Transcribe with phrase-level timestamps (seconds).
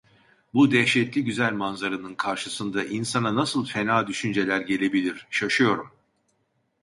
[0.53, 5.91] Bu dehşetli güzel manzaranın karşısında insana nasıl fena düşünceler gelebilir, şaşıyorum.